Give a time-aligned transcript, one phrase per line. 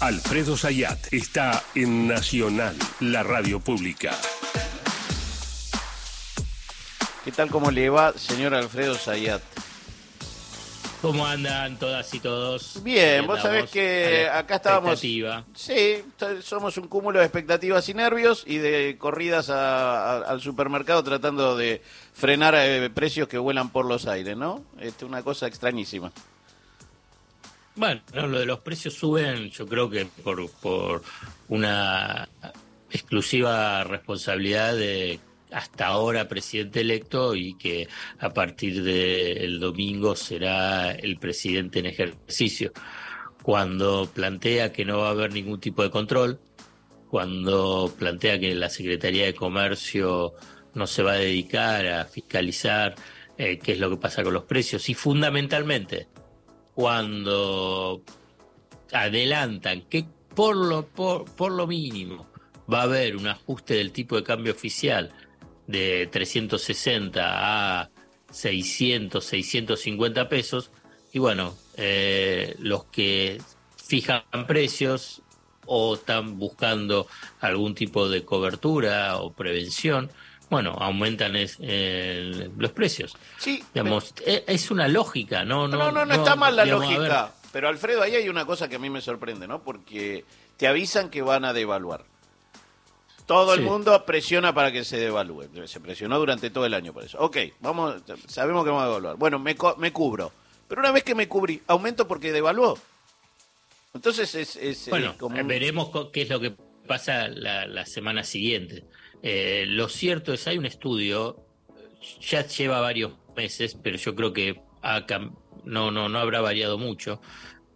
[0.00, 4.12] Alfredo Sayat está en Nacional, la radio pública.
[7.24, 9.40] ¿Qué tal, cómo le va, señor Alfredo Sayat?
[11.00, 12.82] ¿Cómo andan todas y todos?
[12.82, 15.00] Bien, vos sabés que acá estábamos.
[15.00, 16.04] Sí,
[16.42, 21.80] somos un cúmulo de expectativas y nervios y de corridas al supermercado tratando de
[22.12, 24.62] frenar eh, precios que vuelan por los aires, ¿no?
[24.78, 26.12] Este, una cosa extrañísima.
[27.76, 31.02] Bueno, lo de los precios suben, yo creo que por, por
[31.48, 32.26] una
[32.90, 35.20] exclusiva responsabilidad de
[35.52, 37.86] hasta ahora presidente electo y que
[38.18, 42.72] a partir del domingo será el presidente en ejercicio.
[43.42, 46.40] Cuando plantea que no va a haber ningún tipo de control,
[47.10, 50.32] cuando plantea que la Secretaría de Comercio
[50.74, 52.94] no se va a dedicar a fiscalizar
[53.36, 56.08] eh, qué es lo que pasa con los precios y fundamentalmente
[56.76, 58.02] cuando
[58.92, 62.26] adelantan que por lo, por, lo mínimo
[62.70, 65.10] va a haber un ajuste del tipo de cambio oficial
[65.66, 67.90] de 360 a
[68.30, 70.70] 600, 650 pesos,
[71.14, 73.40] y bueno, eh, los que
[73.82, 75.22] fijan precios
[75.64, 77.06] o están buscando
[77.40, 80.10] algún tipo de cobertura o prevención,
[80.48, 83.16] bueno, aumentan eh, los precios.
[83.38, 83.64] Sí.
[83.74, 85.66] Digamos, e, es una lógica, ¿no?
[85.66, 87.32] No, no, no, está mal la lógica.
[87.52, 89.62] Pero Alfredo, ahí hay una cosa que a mí me sorprende, ¿no?
[89.62, 90.24] Porque
[90.56, 92.04] te avisan que van a devaluar.
[93.24, 95.48] Todo el mundo presiona para que se devalúe.
[95.66, 97.18] Se presionó durante todo el año por eso.
[97.18, 99.16] Ok, vamos, sabemos que vamos a devaluar.
[99.16, 100.32] Bueno, me, me cubro.
[100.68, 102.78] Pero una vez que me cubrí, aumento porque devaluó.
[103.94, 104.88] Entonces es...
[104.90, 106.54] bueno, veremos qué es lo que
[106.86, 108.84] pasa la semana siguiente.
[109.22, 111.46] Eh, lo cierto es, hay un estudio,
[112.20, 114.60] ya lleva varios meses, pero yo creo que
[115.64, 117.20] no, no, no habrá variado mucho,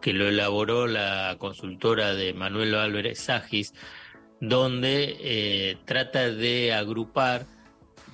[0.01, 3.75] que lo elaboró la consultora de Manuel Álvarez Sagis,
[4.41, 7.47] donde eh, trata de agrupar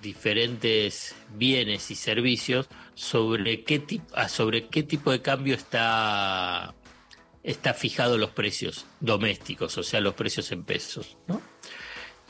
[0.03, 6.75] diferentes bienes y servicios sobre qué, ah, sobre qué tipo de cambio está,
[7.43, 11.17] está fijado los precios domésticos, o sea, los precios en pesos.
[11.27, 11.41] ¿no?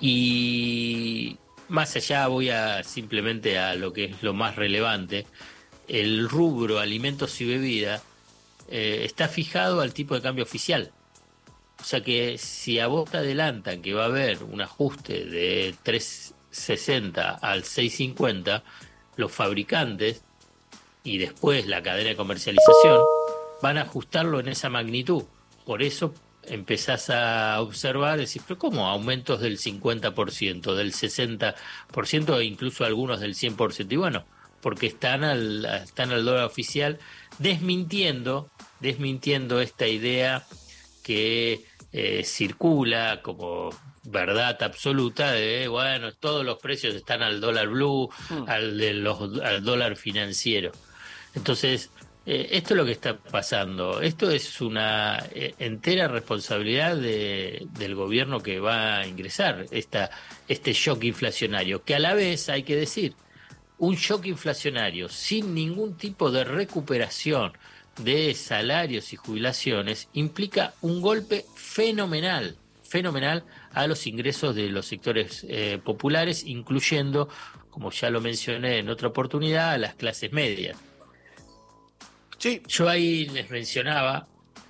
[0.00, 5.26] Y más allá voy a simplemente a lo que es lo más relevante,
[5.88, 8.02] el rubro alimentos y bebida
[8.68, 10.92] eh, está fijado al tipo de cambio oficial.
[11.80, 15.74] O sea que si a vos te adelantan que va a haber un ajuste de
[15.82, 18.62] 360 al 650,
[19.16, 20.22] los fabricantes
[21.04, 23.00] y después la cadena de comercialización
[23.62, 25.24] van a ajustarlo en esa magnitud.
[25.64, 26.12] Por eso
[26.48, 28.86] empezás a observar, decís, pero ¿cómo?
[28.88, 33.92] Aumentos del 50%, del 60% e incluso algunos del 100%.
[33.92, 34.24] Y bueno,
[34.60, 36.98] porque están al, están al dólar oficial
[37.38, 40.44] desmintiendo, desmintiendo esta idea
[41.02, 43.70] que eh, circula como
[44.04, 48.48] verdad absoluta de, bueno, todos los precios están al dólar blue, mm.
[48.48, 50.72] al, de los, al dólar financiero.
[51.34, 51.90] Entonces,
[52.26, 54.00] eh, esto es lo que está pasando.
[54.00, 60.10] Esto es una eh, entera responsabilidad del gobierno que va a ingresar, esta,
[60.48, 63.14] este shock inflacionario, que a la vez hay que decir,
[63.78, 67.52] un shock inflacionario sin ningún tipo de recuperación
[67.98, 75.46] de salarios y jubilaciones implica un golpe fenomenal, fenomenal a los ingresos de los sectores
[75.48, 77.28] eh, populares, incluyendo,
[77.70, 80.76] como ya lo mencioné en otra oportunidad, a las clases medias.
[82.38, 82.62] Sí.
[82.68, 84.28] Yo ahí les mencionaba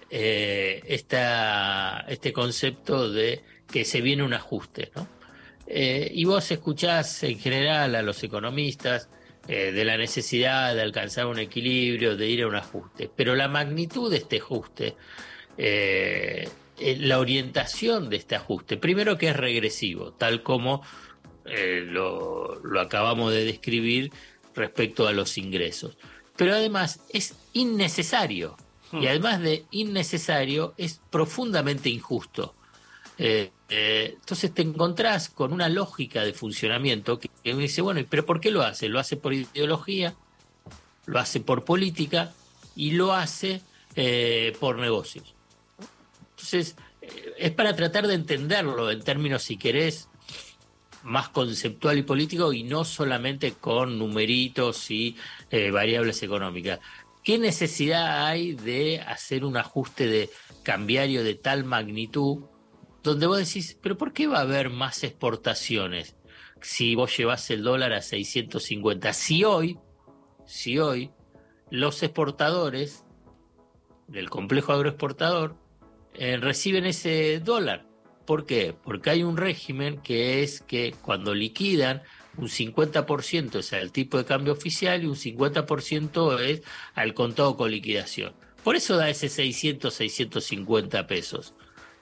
[0.08, 5.08] eh, este concepto de que se viene un ajuste, ¿no?
[5.66, 9.08] Eh, y vos escuchás en general a los economistas
[9.48, 13.48] eh, de la necesidad de alcanzar un equilibrio, de ir a un ajuste, pero la
[13.48, 14.94] magnitud de este ajuste,
[16.78, 20.82] la orientación de este ajuste, primero que es regresivo, tal como
[21.44, 24.12] lo, lo acabamos de describir
[24.54, 25.96] respecto a los ingresos
[26.36, 28.56] pero además es innecesario.
[28.92, 29.08] Y hmm.
[29.08, 32.54] además de innecesario, es profundamente injusto.
[33.18, 38.26] Eh, eh, entonces te encontrás con una lógica de funcionamiento que, me dice, bueno, ¿pero
[38.26, 38.88] por qué lo hace?
[38.88, 40.14] Lo hace por ideología,
[41.06, 42.32] lo hace por política
[42.74, 43.62] y lo hace
[43.96, 45.34] eh, por negocios.
[46.30, 46.76] Entonces,
[47.38, 50.08] es para tratar de entenderlo en términos, si querés,
[51.06, 55.16] más conceptual y político y no solamente con numeritos y
[55.50, 56.80] eh, variables económicas.
[57.22, 60.30] ¿Qué necesidad hay de hacer un ajuste de
[60.62, 62.44] cambiario de tal magnitud
[63.02, 66.16] donde vos decís, pero ¿por qué va a haber más exportaciones
[66.60, 69.12] si vos llevas el dólar a 650?
[69.12, 69.78] Si hoy,
[70.44, 71.12] si hoy
[71.70, 73.04] los exportadores
[74.08, 75.56] del complejo agroexportador
[76.14, 77.86] eh, reciben ese dólar.
[78.26, 78.74] ¿Por qué?
[78.84, 82.02] Porque hay un régimen que es que cuando liquidan
[82.36, 86.62] un 50% es al tipo de cambio oficial y un 50% es
[86.94, 88.34] al contado con liquidación.
[88.62, 91.54] Por eso da ese 600, 650 pesos.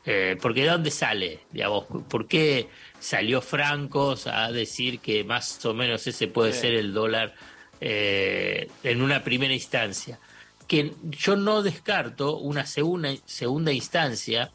[0.06, 1.40] Eh, porque ¿de dónde sale?
[1.50, 2.68] Digamos, ¿Por qué
[2.98, 7.34] salió Francos a decir que más o menos ese puede ser el dólar
[7.80, 10.18] eh, en una primera instancia?
[10.66, 14.52] Que yo no descarto una segunda, segunda instancia,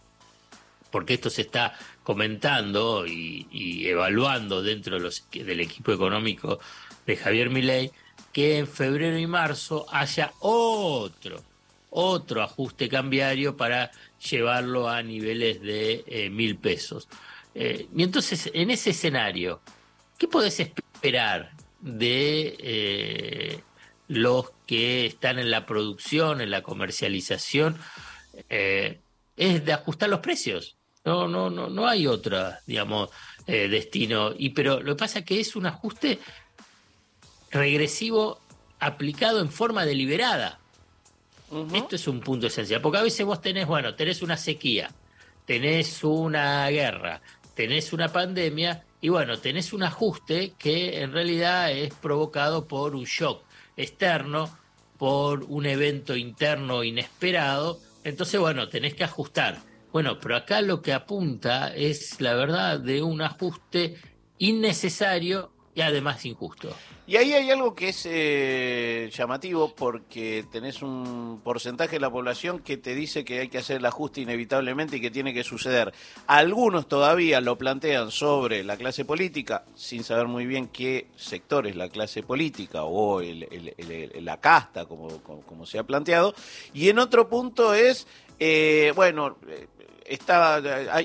[0.91, 6.59] porque esto se está comentando y, evaluando dentro de los, del equipo económico
[7.05, 7.91] de Javier Milei,
[8.33, 11.43] que en febrero y marzo haya otro,
[11.89, 13.91] otro ajuste cambiario para
[14.29, 17.07] llevarlo a niveles de eh, mil pesos.
[17.55, 19.61] Eh, y entonces, en ese escenario,
[20.17, 21.51] ¿qué podés esperar
[21.81, 23.59] de eh,
[24.07, 27.77] los que están en la producción, en la comercialización?
[28.47, 30.78] es de ajustar los precios.
[31.05, 33.09] No, no, no, no hay otro, digamos,
[33.45, 34.33] destino.
[34.37, 36.19] Y pero lo que pasa es que es un ajuste
[37.51, 38.39] regresivo
[38.79, 40.59] aplicado en forma deliberada.
[41.73, 44.91] Esto es un punto esencial, porque a veces vos tenés, bueno, tenés una sequía,
[45.45, 47.21] tenés una guerra,
[47.55, 53.05] tenés una pandemia y bueno, tenés un ajuste que en realidad es provocado por un
[53.05, 53.41] shock
[53.75, 54.55] externo,
[54.99, 59.57] por un evento interno inesperado, entonces bueno, tenés que ajustar.
[59.91, 63.95] Bueno, pero acá lo que apunta es la verdad de un ajuste
[64.37, 66.75] innecesario y además injusto.
[67.07, 72.59] Y ahí hay algo que es eh, llamativo porque tenés un porcentaje de la población
[72.59, 75.91] que te dice que hay que hacer el ajuste inevitablemente y que tiene que suceder.
[76.27, 81.75] Algunos todavía lo plantean sobre la clase política sin saber muy bien qué sector es
[81.75, 86.35] la clase política o la casta, como, como, se ha planteado.
[86.73, 88.05] Y en otro punto es,
[88.37, 89.67] eh, bueno, eh,
[90.09, 90.55] está,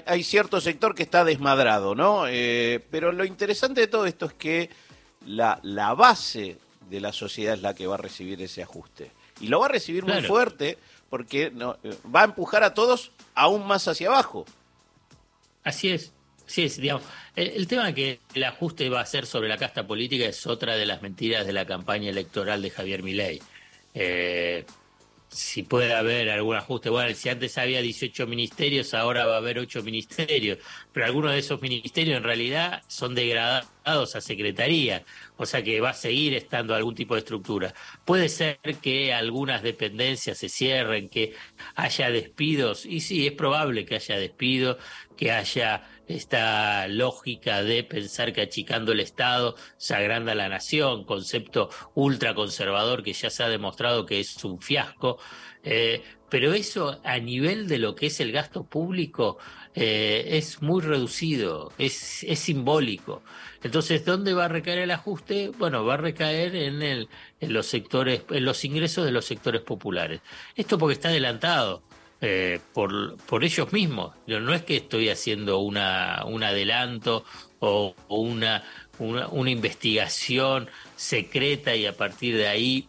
[0.07, 2.27] hay, cierto sector que está desmadrado, ¿no?
[2.27, 4.71] Eh, pero lo interesante de todo esto es que
[5.27, 6.59] la, la base
[6.89, 9.11] de la sociedad es la que va a recibir ese ajuste.
[9.41, 10.79] Y lo va a recibir muy fuerte
[11.11, 11.77] porque no,
[12.15, 14.47] va a empujar a todos aún más hacia abajo.
[15.63, 16.13] Así es.
[16.47, 17.05] Sí, es, digamos,
[17.37, 20.77] el, tema de que el ajuste va a ser sobre la casta política es otra
[20.77, 23.41] de las mentiras de la campaña electoral de Javier Milei.
[23.95, 24.67] Eh,
[25.35, 26.91] si puede haber algún ajuste.
[26.91, 30.59] Bueno, si antes había 18 ministerios, ahora va a haber 8 ministerios,
[30.93, 35.05] pero algunos de esos ministerios en realidad son degradados a secretaría,
[35.37, 37.75] o sea que va a seguir estando algún tipo de estructura.
[38.05, 41.35] Puede ser que algunas dependencias se cierren, que
[41.75, 44.77] haya despidos, y sí, es probable que haya despidos,
[45.17, 51.71] que haya esta lógica de pensar que achicando el Estado se agranda la nación, concepto
[51.95, 55.19] ultraconservador que ya se ha demostrado que es un fiasco,
[55.63, 59.39] eh, pero eso a nivel de lo que es el gasto público
[59.75, 63.23] eh, es muy reducido, es, es simbólico.
[63.63, 65.51] Entonces, ¿dónde va a recaer el ajuste?
[65.59, 67.09] Bueno, va a recaer en, el,
[67.41, 70.21] en los sectores, en los ingresos de los sectores populares.
[70.55, 71.83] Esto porque está adelantado.
[72.27, 74.15] Eh, por, por ellos mismos.
[74.27, 77.23] No es que estoy haciendo una, un adelanto
[77.59, 78.65] o, una,
[78.99, 82.89] una, investigación secreta y a partir de ahí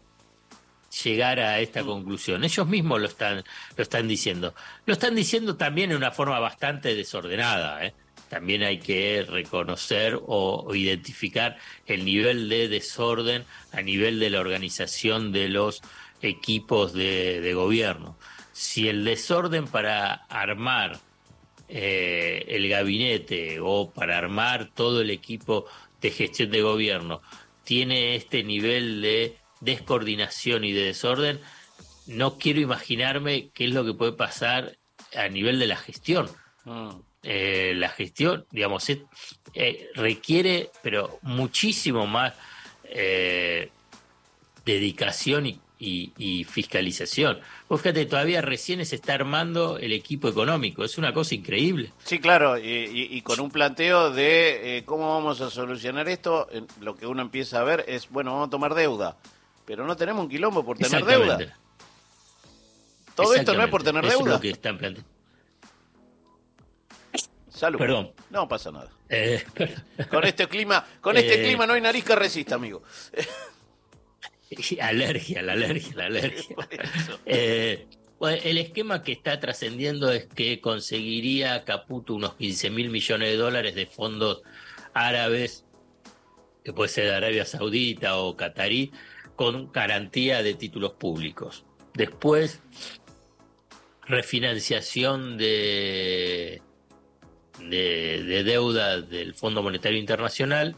[1.04, 1.86] llegar a esta mm.
[1.86, 2.46] conclusión.
[2.46, 3.44] Ellos mismos lo están,
[3.76, 4.56] lo están diciendo.
[4.86, 7.86] Lo están diciendo también en una forma bastante desordenada.
[7.86, 7.94] ¿eh?
[8.30, 15.34] También hay que reconocer o, identificar el nivel de desorden a nivel de la organización
[15.34, 15.82] de los
[16.22, 18.16] equipos de gobierno
[18.56, 20.98] si el desorden para armar
[21.68, 25.66] eh, el gabinete o para armar todo el equipo
[26.00, 27.22] de gestión de gobierno
[27.66, 31.42] tiene este nivel de descoordinación y de desorden,
[32.08, 34.78] no quiero imaginarme qué es lo que puede pasar
[35.14, 36.30] a nivel de la gestión.
[36.64, 36.92] Mm.
[37.24, 42.34] Eh, la gestión, digamos, eh, requiere, pero muchísimo más
[44.64, 47.40] dedicación y y, fiscalización.
[47.68, 51.92] Vos fíjate, todavía recién se está armando el equipo económico, es una cosa increíble.
[52.04, 56.48] Sí, claro, y, con un planteo de eh, cómo vamos a solucionar esto,
[56.82, 59.18] lo que uno empieza a ver es, bueno, vamos a tomar deuda,
[59.66, 61.40] pero no tenemos un quilombo por tener deuda.
[63.16, 64.20] Todo esto no es por tener deuda.
[64.20, 65.16] Es lo que están planteando.
[67.50, 67.80] Salud.
[67.80, 68.12] Perdón.
[68.32, 68.90] No pasa nada.
[69.08, 69.44] Eh,
[70.10, 72.84] con este clima, con este eh, clima no hay nariz que resista, amigo.
[74.82, 76.56] alergia, la alergia, la alergia.
[77.26, 77.88] Eh,
[78.22, 83.76] el esquema que está trascendiendo es que conseguiría Caputo unos 15 mil millones de dólares
[83.76, 84.42] de fondos
[84.94, 85.66] árabes,
[86.64, 88.92] que puede ser de Arabia Saudita o Qatarí,
[89.36, 91.66] con garantía de títulos públicos.
[91.94, 92.62] Después
[94.06, 96.62] refinanciación de,
[97.60, 100.76] de, deuda del Fondo Monetario Internacional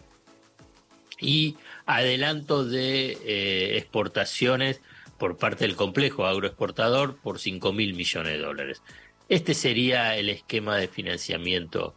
[1.20, 4.82] y adelanto de eh, exportaciones
[5.18, 8.82] por parte del complejo agroexportador por 5 mil millones de dólares.
[9.30, 11.96] Este sería el esquema de financiamiento.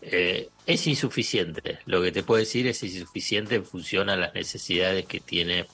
[0.00, 5.06] Eh, es insuficiente, lo que te puedo decir es insuficiente en función a las necesidades
[5.06, 5.66] que tiene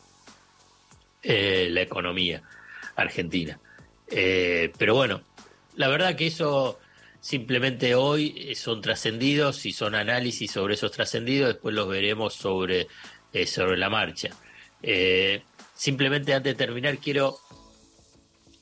[1.23, 2.43] eh, la economía
[2.97, 3.59] argentina.
[4.11, 5.23] Pero bueno,
[5.77, 6.79] la verdad que eso
[7.21, 12.87] simplemente hoy son trascendidos y son análisis sobre esos trascendidos, después los veremos sobre,
[13.47, 14.31] sobre la marcha.
[15.75, 17.39] simplemente antes de terminar quiero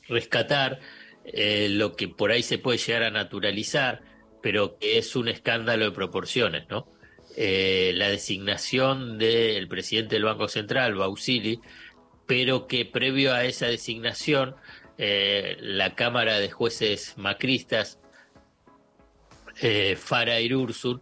[0.08, 0.80] rescatar
[1.24, 4.02] eh, lo que por ahí se puede llegar a naturalizar,
[4.42, 6.86] pero que es un escándalo de proporciones, ¿no?
[7.36, 11.60] Eh, la designación del presidente del Banco Central, Bausili,
[12.26, 14.54] pero que previo a esa designación,
[14.98, 17.98] eh, la Cámara de Jueces Macristas,
[19.96, 21.00] Fara Ursun,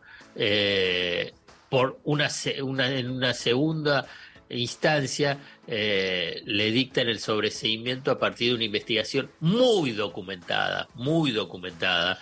[1.69, 4.07] por una, en una segunda
[4.49, 12.19] instancia eh, le dictan el sobreseimiento a partir de una investigación muy documentada, muy documentada.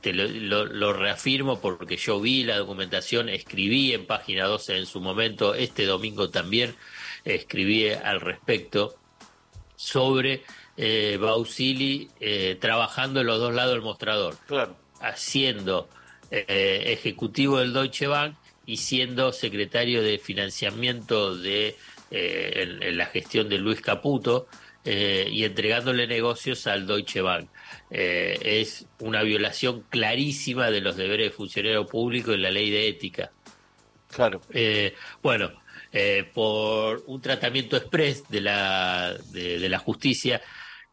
[0.00, 5.54] Te lo, reafirmo porque yo vi la documentación, escribí en página 12 en su momento,
[5.54, 6.74] este domingo también
[7.24, 8.96] escribí al respecto
[9.76, 10.42] sobre
[10.76, 14.76] eh, Bausili eh, trabajando en los dos lados del mostrador, claro.
[15.08, 15.88] Haciendo
[16.30, 21.76] eh, ejecutivo del Deutsche Bank y siendo secretario de financiamiento de
[22.10, 24.46] eh, en, la gestión de Luis Caputo
[24.84, 27.48] eh, y entregándole negocios al Deutsche Bank.
[27.90, 32.88] Eh, es una violación clarísima de los deberes de funcionario público y la ley de
[32.88, 33.32] ética.
[34.08, 34.42] Claro.
[35.20, 35.50] bueno,
[36.32, 40.40] por un tratamiento express de la, de, la justicia,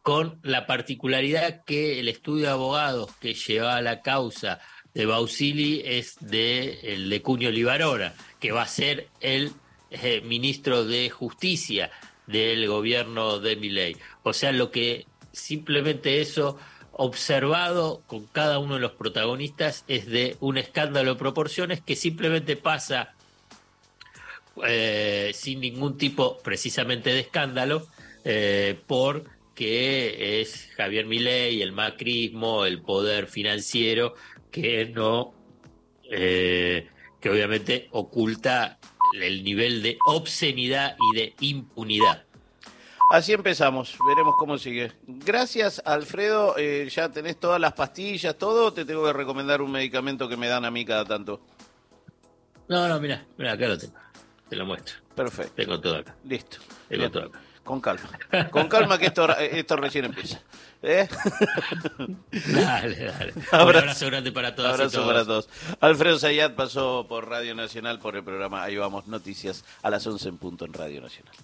[0.01, 4.59] con la particularidad que el estudio de abogados que lleva la causa
[4.93, 9.53] de Bausili es de el de Cuño Libarora, que va a ser el
[9.91, 11.91] eh, ministro de Justicia
[12.27, 13.97] del gobierno de Miley.
[14.23, 16.57] O sea, lo que simplemente eso
[16.93, 22.57] observado con cada uno de los protagonistas es de un escándalo de proporciones que simplemente
[22.57, 23.13] pasa
[24.65, 27.87] eh, sin ningún tipo precisamente de escándalo
[28.25, 28.79] eh,
[29.53, 34.15] porque es Javier Milei, el macrismo, el poder financiero
[34.49, 35.33] que no
[37.21, 38.79] que obviamente oculta
[39.21, 42.25] el nivel de obscenidad y de impunidad.
[43.11, 44.91] Así empezamos, veremos cómo sigue.
[45.05, 46.55] Gracias, Alfredo.
[46.57, 48.73] Eh, ya tenés todas las pastillas, todo.
[48.73, 51.41] te tengo que recomendar un medicamento que me dan a mí cada tanto?
[52.67, 53.93] No, no, mira, mira, acá lo tengo.
[54.49, 54.95] Te lo muestro.
[55.15, 55.53] Perfecto.
[55.55, 56.15] Tengo todo acá.
[56.23, 56.57] Listo.
[56.89, 57.39] Tengo todo acá.
[57.63, 58.09] Con calma.
[58.49, 60.41] Con calma que esto, esto recién empieza.
[60.83, 61.07] ¿Eh?
[62.31, 63.33] Dale, dale.
[63.51, 64.71] Un abrazo grande para todos.
[64.71, 65.47] Abrazo para todos.
[65.79, 70.29] Alfredo Zayat pasó por Radio Nacional por el programa Ahí vamos, noticias a las 11
[70.29, 71.35] en punto en Radio Nacional.